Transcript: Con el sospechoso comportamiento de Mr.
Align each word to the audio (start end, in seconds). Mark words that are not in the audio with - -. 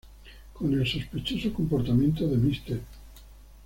Con 0.53 0.73
el 0.73 0.87
sospechoso 0.87 1.53
comportamiento 1.53 2.27
de 2.27 2.35
Mr. 2.35 2.81